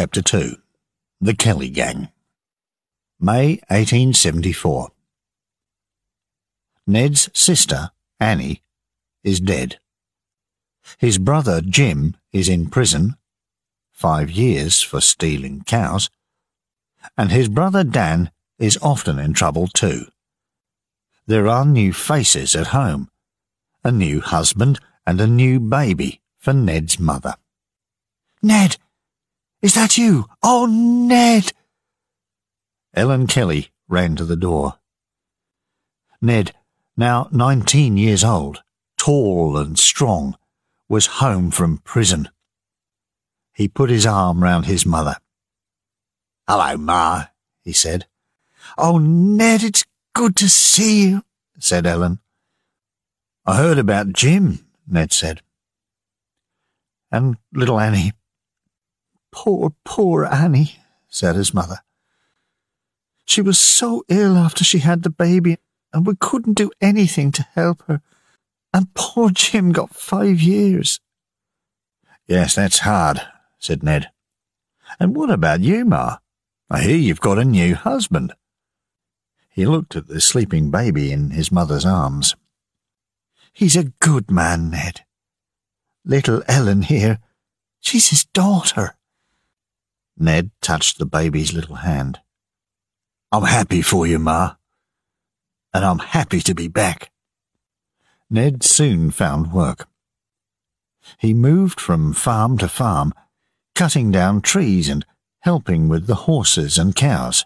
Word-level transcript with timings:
Chapter 0.00 0.22
2 0.22 0.54
The 1.20 1.34
Kelly 1.34 1.70
Gang 1.70 2.10
May 3.18 3.54
1874 3.66 4.90
Ned's 6.86 7.28
sister, 7.34 7.90
Annie, 8.20 8.62
is 9.24 9.40
dead. 9.40 9.80
His 10.98 11.18
brother, 11.18 11.60
Jim, 11.60 12.16
is 12.32 12.48
in 12.48 12.70
prison, 12.70 13.16
five 13.90 14.30
years 14.30 14.82
for 14.82 15.00
stealing 15.00 15.64
cows, 15.66 16.10
and 17.16 17.32
his 17.32 17.48
brother 17.48 17.82
Dan 17.82 18.30
is 18.56 18.78
often 18.80 19.18
in 19.18 19.32
trouble 19.32 19.66
too. 19.66 20.04
There 21.26 21.48
are 21.48 21.64
new 21.64 21.92
faces 21.92 22.54
at 22.54 22.68
home, 22.68 23.10
a 23.82 23.90
new 23.90 24.20
husband 24.20 24.78
and 25.04 25.20
a 25.20 25.26
new 25.26 25.58
baby 25.58 26.20
for 26.38 26.52
Ned's 26.52 27.00
mother. 27.00 27.34
Ned! 28.40 28.76
Is 29.60 29.74
that 29.74 29.98
you? 29.98 30.26
Oh, 30.42 30.66
Ned! 30.66 31.52
Ellen 32.94 33.26
Kelly 33.26 33.70
ran 33.88 34.14
to 34.16 34.24
the 34.24 34.36
door. 34.36 34.78
Ned, 36.20 36.52
now 36.96 37.28
nineteen 37.32 37.96
years 37.96 38.22
old, 38.22 38.62
tall 38.96 39.56
and 39.56 39.78
strong, 39.78 40.36
was 40.88 41.06
home 41.06 41.50
from 41.50 41.78
prison. 41.78 42.28
He 43.52 43.68
put 43.68 43.90
his 43.90 44.06
arm 44.06 44.42
round 44.42 44.66
his 44.66 44.86
mother. 44.86 45.16
Hello, 46.46 46.76
Ma, 46.76 47.24
he 47.62 47.72
said. 47.72 48.06
Oh, 48.76 48.98
Ned, 48.98 49.62
it's 49.62 49.84
good 50.14 50.36
to 50.36 50.48
see 50.48 51.08
you, 51.08 51.24
said 51.58 51.86
Ellen. 51.86 52.20
I 53.44 53.56
heard 53.56 53.78
about 53.78 54.12
Jim, 54.12 54.66
Ned 54.86 55.12
said. 55.12 55.42
And 57.10 57.36
little 57.52 57.80
Annie, 57.80 58.12
Poor, 59.40 59.72
poor 59.84 60.24
Annie, 60.24 60.80
said 61.08 61.36
his 61.36 61.54
mother. 61.54 61.78
She 63.24 63.40
was 63.40 63.56
so 63.56 64.02
ill 64.08 64.36
after 64.36 64.64
she 64.64 64.80
had 64.80 65.04
the 65.04 65.10
baby, 65.10 65.58
and 65.92 66.04
we 66.04 66.16
couldn't 66.16 66.54
do 66.54 66.72
anything 66.80 67.30
to 67.30 67.46
help 67.54 67.84
her. 67.86 68.02
And 68.74 68.92
poor 68.94 69.30
Jim 69.30 69.70
got 69.70 69.94
five 69.94 70.40
years. 70.40 70.98
Yes, 72.26 72.56
that's 72.56 72.80
hard, 72.80 73.22
said 73.60 73.84
Ned. 73.84 74.10
And 74.98 75.14
what 75.14 75.30
about 75.30 75.60
you, 75.60 75.84
Ma? 75.84 76.16
I 76.68 76.80
hear 76.80 76.96
you've 76.96 77.20
got 77.20 77.38
a 77.38 77.44
new 77.44 77.76
husband. 77.76 78.32
He 79.48 79.66
looked 79.66 79.94
at 79.94 80.08
the 80.08 80.20
sleeping 80.20 80.72
baby 80.72 81.12
in 81.12 81.30
his 81.30 81.52
mother's 81.52 81.86
arms. 81.86 82.34
He's 83.52 83.76
a 83.76 83.92
good 84.00 84.32
man, 84.32 84.70
Ned. 84.70 85.04
Little 86.04 86.42
Ellen 86.48 86.82
here, 86.82 87.20
she's 87.78 88.08
his 88.08 88.24
daughter. 88.24 88.96
Ned 90.20 90.50
touched 90.60 90.98
the 90.98 91.06
baby's 91.06 91.52
little 91.52 91.76
hand. 91.76 92.20
I'm 93.30 93.44
happy 93.44 93.82
for 93.82 94.06
you, 94.06 94.18
Ma. 94.18 94.54
And 95.72 95.84
I'm 95.84 96.00
happy 96.00 96.40
to 96.40 96.54
be 96.54 96.66
back. 96.66 97.12
Ned 98.28 98.64
soon 98.64 99.10
found 99.10 99.52
work. 99.52 99.86
He 101.18 101.32
moved 101.34 101.80
from 101.80 102.12
farm 102.12 102.58
to 102.58 102.68
farm, 102.68 103.14
cutting 103.74 104.10
down 104.10 104.40
trees 104.40 104.88
and 104.88 105.06
helping 105.40 105.88
with 105.88 106.06
the 106.06 106.26
horses 106.26 106.78
and 106.78 106.96
cows. 106.96 107.44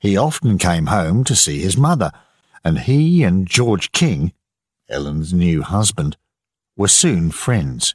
He 0.00 0.16
often 0.16 0.58
came 0.58 0.86
home 0.86 1.22
to 1.24 1.36
see 1.36 1.60
his 1.60 1.76
mother, 1.76 2.12
and 2.64 2.80
he 2.80 3.22
and 3.22 3.46
George 3.46 3.92
King, 3.92 4.32
Ellen's 4.88 5.34
new 5.34 5.62
husband, 5.62 6.16
were 6.76 6.88
soon 6.88 7.30
friends. 7.30 7.94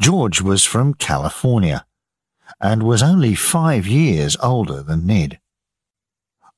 George 0.00 0.40
was 0.40 0.64
from 0.64 0.94
California 0.94 1.86
and 2.60 2.82
was 2.82 3.02
only 3.02 3.34
five 3.34 3.86
years 3.86 4.36
older 4.42 4.82
than 4.82 5.06
Ned. 5.06 5.40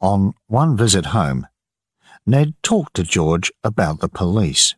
On 0.00 0.34
one 0.46 0.76
visit 0.76 1.06
home, 1.06 1.46
Ned 2.26 2.54
talked 2.62 2.94
to 2.94 3.02
George 3.02 3.52
about 3.62 4.00
the 4.00 4.08
police. 4.08 4.74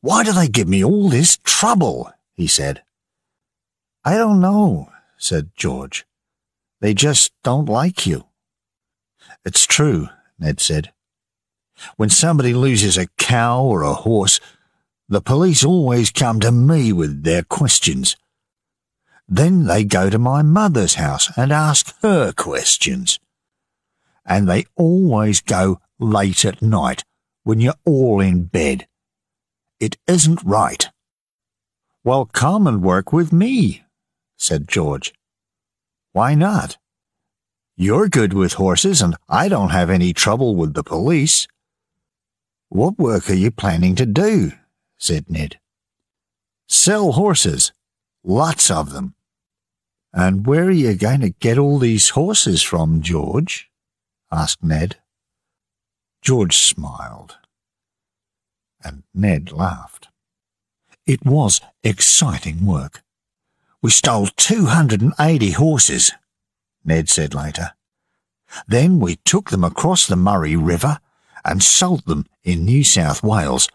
Why 0.00 0.24
do 0.24 0.32
they 0.32 0.48
give 0.48 0.68
me 0.68 0.84
all 0.84 1.08
this 1.08 1.38
trouble? 1.44 2.12
he 2.34 2.46
said. 2.46 2.82
I 4.04 4.16
don't 4.16 4.40
know, 4.40 4.90
said 5.16 5.50
George. 5.56 6.06
They 6.80 6.94
just 6.94 7.32
don't 7.42 7.68
like 7.68 8.06
you. 8.06 8.26
It's 9.44 9.66
true, 9.66 10.08
Ned 10.38 10.60
said. 10.60 10.92
When 11.96 12.10
somebody 12.10 12.54
loses 12.54 12.96
a 12.96 13.08
cow 13.18 13.62
or 13.62 13.82
a 13.82 13.94
horse, 13.94 14.40
the 15.08 15.20
police 15.20 15.64
always 15.64 16.10
come 16.10 16.40
to 16.40 16.52
me 16.52 16.92
with 16.92 17.24
their 17.24 17.42
questions. 17.42 18.16
Then 19.28 19.64
they 19.66 19.84
go 19.84 20.08
to 20.08 20.18
my 20.18 20.40
mother's 20.40 20.94
house 20.94 21.30
and 21.36 21.52
ask 21.52 21.94
her 22.00 22.32
questions. 22.32 23.20
And 24.24 24.48
they 24.48 24.64
always 24.74 25.42
go 25.42 25.80
late 25.98 26.44
at 26.46 26.62
night 26.62 27.04
when 27.44 27.60
you're 27.60 27.74
all 27.84 28.20
in 28.20 28.44
bed. 28.44 28.86
It 29.78 29.98
isn't 30.06 30.42
right. 30.42 30.88
Well, 32.04 32.24
come 32.24 32.66
and 32.66 32.82
work 32.82 33.12
with 33.12 33.32
me, 33.32 33.84
said 34.38 34.66
George. 34.66 35.12
Why 36.12 36.34
not? 36.34 36.78
You're 37.76 38.08
good 38.08 38.32
with 38.32 38.54
horses 38.54 39.02
and 39.02 39.14
I 39.28 39.48
don't 39.48 39.70
have 39.70 39.90
any 39.90 40.12
trouble 40.12 40.56
with 40.56 40.74
the 40.74 40.82
police. 40.82 41.46
What 42.70 42.98
work 42.98 43.28
are 43.30 43.34
you 43.34 43.50
planning 43.50 43.94
to 43.96 44.06
do? 44.06 44.52
said 44.96 45.30
Ned. 45.30 45.60
Sell 46.66 47.12
horses. 47.12 47.72
Lots 48.24 48.70
of 48.70 48.92
them. 48.92 49.14
And 50.12 50.46
where 50.46 50.64
are 50.64 50.70
you 50.70 50.94
going 50.94 51.20
to 51.20 51.30
get 51.30 51.58
all 51.58 51.78
these 51.78 52.10
horses 52.10 52.62
from, 52.62 53.02
George? 53.02 53.70
asked 54.32 54.62
Ned. 54.62 54.96
George 56.22 56.56
smiled. 56.56 57.36
And 58.82 59.02
Ned 59.14 59.52
laughed. 59.52 60.08
It 61.06 61.24
was 61.24 61.60
exciting 61.82 62.66
work. 62.66 63.02
We 63.80 63.90
stole 63.90 64.26
280 64.26 65.50
horses, 65.52 66.12
Ned 66.84 67.08
said 67.08 67.34
later. 67.34 67.72
Then 68.66 68.98
we 68.98 69.16
took 69.16 69.50
them 69.50 69.62
across 69.62 70.06
the 70.06 70.16
Murray 70.16 70.56
River 70.56 70.98
and 71.44 71.62
sold 71.62 72.04
them 72.06 72.26
in 72.44 72.64
New 72.64 72.82
South 72.82 73.22
Wales 73.22 73.68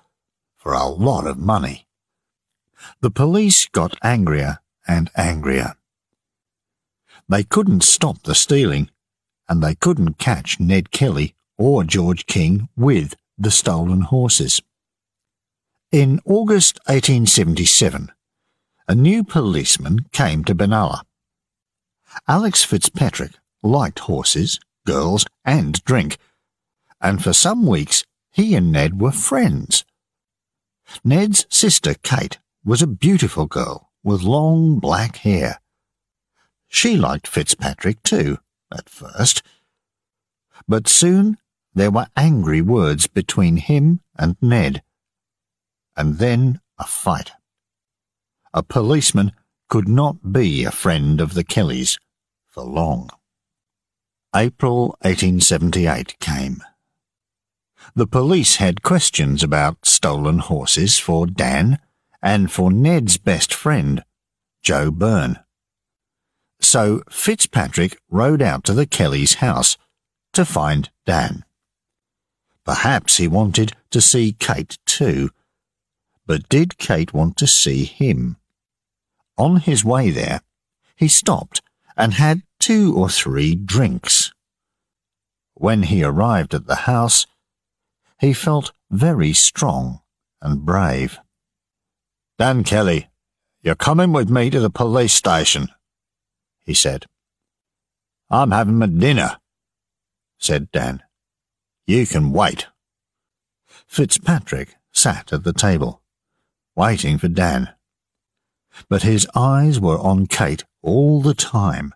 for 0.55 0.73
a 0.73 0.85
lot 0.87 1.25
of 1.25 1.37
money. 1.37 1.87
The 3.01 3.11
police 3.11 3.67
got 3.67 3.97
angrier 4.03 4.59
and 4.87 5.09
angrier. 5.15 5.75
They 7.33 7.43
couldn't 7.43 7.81
stop 7.81 8.21
the 8.21 8.35
stealing, 8.35 8.91
and 9.49 9.63
they 9.63 9.73
couldn't 9.73 10.19
catch 10.19 10.59
Ned 10.59 10.91
Kelly 10.91 11.33
or 11.57 11.83
George 11.83 12.27
King 12.27 12.69
with 12.77 13.15
the 13.39 13.49
stolen 13.49 14.01
horses. 14.01 14.61
In 15.91 16.19
August 16.25 16.77
1877, 16.85 18.11
a 18.87 18.93
new 18.93 19.23
policeman 19.23 20.05
came 20.11 20.43
to 20.43 20.53
Benalla. 20.53 21.01
Alex 22.27 22.63
Fitzpatrick 22.63 23.31
liked 23.63 23.97
horses, 24.01 24.59
girls, 24.85 25.25
and 25.43 25.83
drink, 25.85 26.17
and 27.01 27.23
for 27.23 27.33
some 27.33 27.65
weeks 27.65 28.05
he 28.31 28.53
and 28.53 28.71
Ned 28.71 29.01
were 29.01 29.11
friends. 29.11 29.85
Ned's 31.03 31.47
sister 31.49 31.95
Kate 32.03 32.37
was 32.63 32.83
a 32.83 32.97
beautiful 33.05 33.47
girl 33.47 33.89
with 34.03 34.21
long 34.21 34.77
black 34.77 35.15
hair. 35.15 35.59
She 36.73 36.97
liked 36.97 37.27
Fitzpatrick 37.27 38.01
too, 38.01 38.39
at 38.75 38.89
first. 38.89 39.43
But 40.67 40.87
soon 40.87 41.37
there 41.75 41.91
were 41.91 42.07
angry 42.17 42.61
words 42.61 43.05
between 43.05 43.57
him 43.57 44.01
and 44.17 44.37
Ned. 44.41 44.81
And 45.95 46.17
then 46.17 46.61
a 46.79 46.85
fight. 46.85 47.31
A 48.55 48.63
policeman 48.63 49.33
could 49.69 49.87
not 49.87 50.33
be 50.33 50.63
a 50.63 50.71
friend 50.71 51.21
of 51.21 51.35
the 51.35 51.43
Kellys 51.43 51.99
for 52.49 52.63
long. 52.63 53.11
April 54.35 54.97
1878 55.03 56.19
came. 56.19 56.63
The 57.95 58.07
police 58.07 58.55
had 58.55 58.81
questions 58.81 59.43
about 59.43 59.85
stolen 59.85 60.39
horses 60.39 60.97
for 60.97 61.27
Dan 61.27 61.77
and 62.19 62.51
for 62.51 62.71
Ned's 62.71 63.17
best 63.17 63.53
friend, 63.53 64.03
Joe 64.63 64.89
Byrne. 64.89 65.37
So 66.63 67.03
Fitzpatrick 67.09 67.97
rode 68.09 68.41
out 68.41 68.63
to 68.65 68.73
the 68.73 68.87
Kellys' 68.87 69.35
house 69.35 69.77
to 70.33 70.45
find 70.45 70.89
Dan. 71.05 71.45
Perhaps 72.65 73.17
he 73.17 73.27
wanted 73.27 73.73
to 73.91 74.01
see 74.01 74.33
Kate 74.33 74.77
too. 74.85 75.29
But 76.25 76.47
did 76.49 76.77
Kate 76.77 77.13
want 77.13 77.37
to 77.37 77.47
see 77.47 77.83
him? 77.83 78.37
On 79.37 79.57
his 79.57 79.83
way 79.83 80.09
there, 80.09 80.41
he 80.95 81.07
stopped 81.07 81.61
and 81.97 82.13
had 82.13 82.43
two 82.59 82.95
or 82.95 83.09
three 83.09 83.55
drinks. 83.55 84.31
When 85.55 85.83
he 85.83 86.03
arrived 86.03 86.53
at 86.53 86.65
the 86.65 86.87
house, 86.87 87.27
he 88.19 88.33
felt 88.33 88.71
very 88.89 89.33
strong 89.33 90.01
and 90.41 90.65
brave. 90.65 91.19
Dan 92.39 92.63
Kelly, 92.63 93.09
you're 93.61 93.75
coming 93.75 94.13
with 94.13 94.29
me 94.29 94.49
to 94.49 94.59
the 94.59 94.69
police 94.69 95.13
station, 95.13 95.67
he 96.65 96.73
said. 96.73 97.05
I'm 98.29 98.51
having 98.51 98.79
my 98.79 98.87
dinner, 98.87 99.37
said 100.39 100.71
Dan. 100.71 101.03
You 101.85 102.07
can 102.07 102.31
wait. 102.31 102.67
Fitzpatrick 103.87 104.75
sat 104.91 105.33
at 105.33 105.43
the 105.43 105.53
table, 105.53 106.01
waiting 106.75 107.17
for 107.17 107.27
Dan. 107.27 107.73
But 108.89 109.03
his 109.03 109.27
eyes 109.35 109.79
were 109.79 109.99
on 109.99 110.27
Kate 110.27 110.63
all 110.81 111.21
the 111.21 111.33
time, 111.33 111.93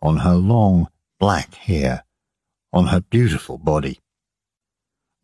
on 0.00 0.18
her 0.18 0.34
long 0.34 0.88
black 1.18 1.54
hair, 1.54 2.04
on 2.72 2.88
her 2.88 3.00
beautiful 3.00 3.58
body. 3.58 3.98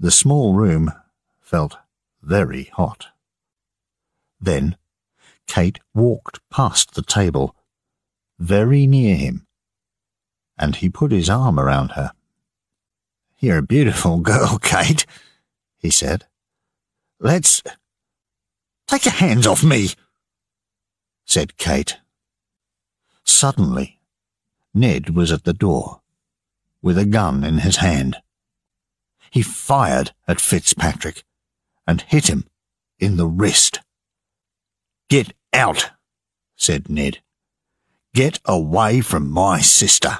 The 0.01 0.11
small 0.11 0.55
room 0.55 0.93
felt 1.41 1.77
very 2.23 2.65
hot. 2.73 3.09
Then 4.41 4.77
Kate 5.47 5.79
walked 5.95 6.41
past 6.51 6.95
the 6.95 7.03
table, 7.03 7.55
very 8.39 8.87
near 8.87 9.17
him, 9.17 9.47
and 10.59 10.77
he 10.77 10.89
put 10.89 11.13
his 11.13 11.31
arm 11.31 11.59
around 11.59 11.93
her. 11.93 12.13
You're 13.39 13.59
a 13.59 13.63
beautiful 13.63 14.19
girl, 14.19 14.59
Kate, 14.63 15.07
he 15.77 15.91
said. 15.91 16.27
Let's. 17.21 17.63
Take 18.87 19.07
your 19.07 19.15
hands 19.15 19.47
off 19.47 19.65
me, 19.65 19.91
said 21.25 21.57
Kate. 21.57 21.97
Suddenly, 23.25 24.01
Ned 24.75 25.17
was 25.17 25.33
at 25.33 25.45
the 25.45 25.55
door, 25.55 26.01
with 26.83 26.99
a 26.99 27.07
gun 27.07 27.45
in 27.45 27.59
his 27.59 27.77
hand. 27.77 28.17
He 29.31 29.43
fired 29.43 30.13
at 30.29 30.41
Fitzpatrick 30.41 31.25
and 31.87 32.03
hit 32.03 32.29
him 32.29 32.45
in 32.99 33.17
the 33.17 33.27
wrist. 33.27 33.81
Get 35.09 35.33
out, 35.53 35.91
said 36.57 36.89
Ned. 36.89 37.21
Get 38.15 38.39
away 38.45 39.01
from 39.01 39.29
my 39.29 39.61
sister. 39.61 40.19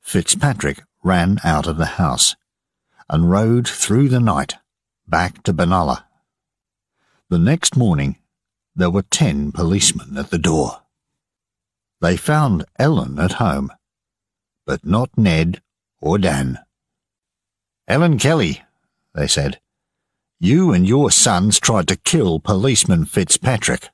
Fitzpatrick 0.00 0.82
ran 1.04 1.38
out 1.44 1.68
of 1.68 1.76
the 1.76 2.02
house 2.02 2.34
and 3.08 3.30
rode 3.30 3.68
through 3.68 4.08
the 4.08 4.18
night 4.18 4.56
back 5.06 5.44
to 5.44 5.52
Benalla. 5.54 6.02
The 7.30 7.38
next 7.38 7.76
morning, 7.76 8.16
there 8.74 8.90
were 8.90 9.02
ten 9.02 9.52
policemen 9.52 10.18
at 10.18 10.30
the 10.30 10.38
door. 10.38 10.82
They 12.00 12.16
found 12.16 12.64
Ellen 12.76 13.20
at 13.20 13.34
home, 13.34 13.70
but 14.66 14.84
not 14.84 15.16
Ned 15.16 15.62
or 16.00 16.18
Dan. 16.18 16.58
Ellen 17.86 18.18
Kelly, 18.18 18.62
they 19.14 19.28
said, 19.28 19.60
you 20.40 20.72
and 20.72 20.88
your 20.88 21.12
sons 21.12 21.60
tried 21.60 21.86
to 21.86 21.96
kill 21.96 22.40
policeman 22.40 23.04
Fitzpatrick. 23.04 23.90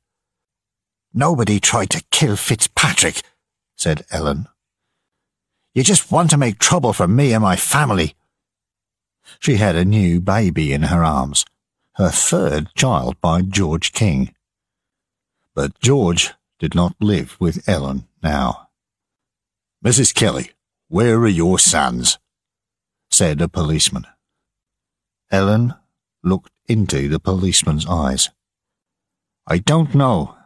Nobody 1.12 1.58
tried 1.58 1.90
to 1.90 2.04
kill 2.10 2.36
Fitzpatrick, 2.36 3.22
said 3.76 4.04
Ellen. 4.10 4.48
You 5.74 5.82
just 5.82 6.12
want 6.12 6.30
to 6.30 6.36
make 6.36 6.58
trouble 6.58 6.92
for 6.92 7.08
me 7.08 7.32
and 7.32 7.42
my 7.42 7.56
family. 7.56 8.14
She 9.38 9.56
had 9.56 9.76
a 9.76 9.84
new 9.84 10.20
baby 10.20 10.72
in 10.72 10.82
her 10.82 11.04
arms, 11.04 11.44
her 11.94 12.10
third 12.10 12.74
child 12.74 13.20
by 13.20 13.42
George 13.42 13.92
King. 13.92 14.34
But 15.54 15.78
George 15.80 16.32
did 16.58 16.74
not 16.74 16.94
live 17.00 17.36
with 17.40 17.68
Ellen 17.68 18.06
now. 18.22 18.68
Mrs. 19.84 20.14
Kelly, 20.14 20.52
where 20.88 21.18
are 21.18 21.28
your 21.28 21.58
sons? 21.58 22.18
said 23.10 23.40
a 23.40 23.48
policeman. 23.48 24.06
Ellen 25.30 25.74
looked 26.22 26.52
into 26.66 27.08
the 27.08 27.20
policeman's 27.20 27.86
eyes. 27.86 28.30
I 29.46 29.58
don't 29.58 29.94
know, 29.94 30.36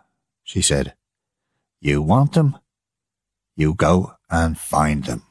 she 0.44 0.62
said. 0.62 0.94
You 1.80 2.00
want 2.00 2.32
them? 2.32 2.56
You 3.56 3.74
go 3.74 4.14
and 4.30 4.58
find 4.58 5.04
them. 5.04 5.22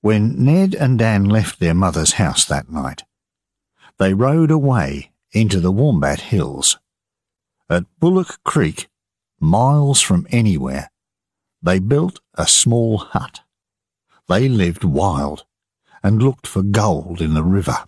When 0.00 0.44
Ned 0.44 0.74
and 0.74 0.98
Dan 0.98 1.24
left 1.26 1.60
their 1.60 1.74
mother's 1.74 2.12
house 2.12 2.44
that 2.46 2.70
night, 2.70 3.04
they 3.98 4.14
rode 4.14 4.50
away 4.50 5.12
into 5.32 5.60
the 5.60 5.70
Wombat 5.70 6.20
Hills. 6.20 6.78
At 7.68 7.84
Bullock 8.00 8.42
Creek, 8.44 8.88
miles 9.38 10.00
from 10.00 10.26
anywhere, 10.30 10.90
they 11.62 11.78
built 11.78 12.20
a 12.34 12.46
small 12.46 12.98
hut. 12.98 13.40
They 14.28 14.48
lived 14.48 14.84
wild 14.84 15.44
and 16.02 16.22
looked 16.22 16.46
for 16.46 16.62
gold 16.62 17.20
in 17.20 17.34
the 17.34 17.44
river. 17.44 17.84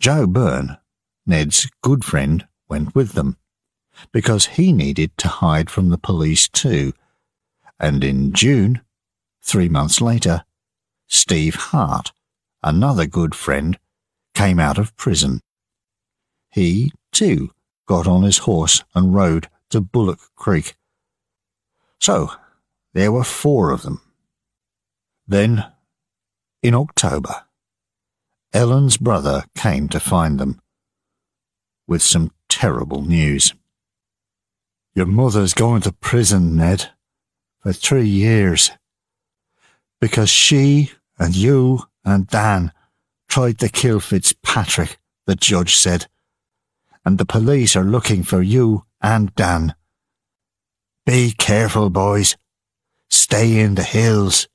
Joe 0.00 0.26
Byrne, 0.26 0.78
Ned's 1.26 1.68
good 1.82 2.04
friend, 2.04 2.46
went 2.68 2.94
with 2.94 3.12
them, 3.12 3.36
because 4.12 4.46
he 4.46 4.72
needed 4.72 5.16
to 5.18 5.28
hide 5.28 5.70
from 5.70 5.88
the 5.88 5.98
police 5.98 6.48
too. 6.48 6.92
And 7.78 8.04
in 8.04 8.32
June, 8.32 8.80
three 9.42 9.68
months 9.68 10.00
later, 10.00 10.44
Steve 11.06 11.54
Hart, 11.54 12.12
another 12.62 13.06
good 13.06 13.34
friend, 13.34 13.78
came 14.34 14.60
out 14.60 14.78
of 14.78 14.96
prison. 14.96 15.40
He, 16.50 16.92
too, 17.12 17.50
got 17.86 18.06
on 18.06 18.22
his 18.22 18.38
horse 18.38 18.84
and 18.94 19.14
rode 19.14 19.48
to 19.70 19.80
Bullock 19.80 20.20
Creek. 20.36 20.76
So, 22.00 22.32
there 22.92 23.12
were 23.12 23.24
four 23.24 23.70
of 23.70 23.82
them. 23.82 24.00
Then, 25.26 25.64
in 26.62 26.74
October, 26.74 27.44
Ellen's 28.52 28.96
brother 28.96 29.44
came 29.56 29.88
to 29.88 30.00
find 30.00 30.40
them 30.40 30.60
with 31.86 32.02
some 32.02 32.32
terrible 32.48 33.02
news. 33.02 33.54
Your 34.94 35.06
mother's 35.06 35.54
going 35.54 35.82
to 35.82 35.92
prison, 35.92 36.56
Ned, 36.56 36.90
for 37.60 37.72
three 37.72 38.08
years, 38.08 38.70
because 40.00 40.30
she 40.30 40.90
and 41.18 41.34
you 41.34 41.84
and 42.04 42.26
Dan 42.26 42.72
tried 43.28 43.58
to 43.60 43.68
kill 43.68 44.00
Fitzpatrick, 44.00 44.98
the 45.26 45.36
judge 45.36 45.76
said, 45.76 46.08
and 47.04 47.18
the 47.18 47.24
police 47.24 47.76
are 47.76 47.84
looking 47.84 48.22
for 48.22 48.42
you 48.42 48.84
and 49.00 49.34
Dan. 49.34 49.74
Be 51.06 51.32
careful, 51.32 51.90
boys. 51.90 52.36
Stay 53.08 53.58
in 53.58 53.74
the 53.74 53.82
hills. 53.82 54.48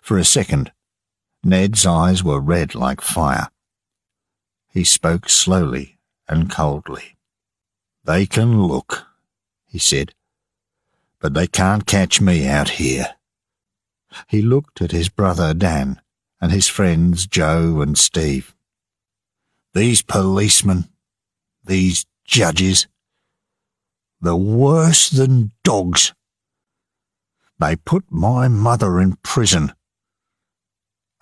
For 0.00 0.18
a 0.18 0.24
second, 0.24 0.72
Ned's 1.44 1.86
eyes 1.86 2.22
were 2.22 2.40
red 2.40 2.74
like 2.74 3.00
fire. 3.00 3.48
He 4.72 4.84
spoke 4.84 5.28
slowly 5.28 5.98
and 6.28 6.50
coldly. 6.50 7.16
They 8.04 8.26
can 8.26 8.62
look, 8.62 9.06
he 9.72 9.78
said, 9.78 10.14
but 11.18 11.34
they 11.34 11.48
can't 11.48 11.86
catch 11.86 12.20
me 12.20 12.46
out 12.46 12.70
here. 12.70 13.14
He 14.28 14.42
looked 14.42 14.80
at 14.80 14.92
his 14.92 15.08
brother 15.08 15.54
Dan 15.54 16.00
and 16.40 16.52
his 16.52 16.68
friends 16.68 17.26
Joe 17.26 17.80
and 17.80 17.96
Steve. 17.96 18.54
These 19.74 20.02
policemen, 20.02 20.84
these 21.64 22.06
judges, 22.24 22.86
they're 24.20 24.36
worse 24.36 25.10
than 25.10 25.50
dogs. 25.64 26.12
They 27.58 27.74
put 27.74 28.04
my 28.10 28.48
mother 28.48 29.00
in 29.00 29.16
prison 29.22 29.72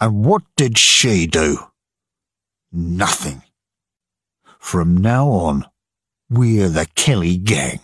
and 0.01 0.25
what 0.25 0.43
did 0.57 0.79
she 0.79 1.27
do? 1.27 1.59
Nothing. 2.73 3.43
From 4.59 4.97
now 4.97 5.29
on, 5.29 5.67
we're 6.31 6.71
the 6.71 6.87
Kelly 6.95 7.37
gang. 7.37 7.81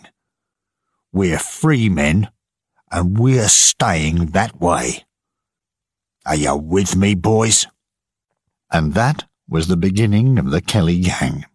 We're 1.17 1.39
free 1.39 1.89
men, 1.89 2.29
and 2.91 3.17
we're 3.17 3.47
staying 3.47 4.27
that 4.37 4.61
way. 4.61 5.03
Are 6.27 6.35
you 6.35 6.55
with 6.55 6.95
me, 6.95 7.15
boys? 7.15 7.65
And 8.71 8.93
that 8.93 9.27
was 9.49 9.65
the 9.65 9.77
beginning 9.77 10.37
of 10.37 10.51
the 10.51 10.61
Kelly 10.61 10.99
gang. 10.99 11.45